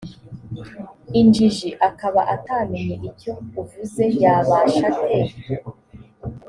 [1.19, 5.19] injiji akaba atamenye icyo uvuze yabasha ate